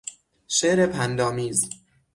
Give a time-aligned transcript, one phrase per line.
[0.47, 1.69] شعر پندآمیز